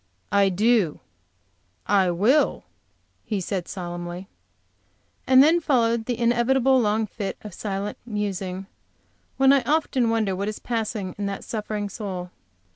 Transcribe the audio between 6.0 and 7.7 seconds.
the inevitable long fit of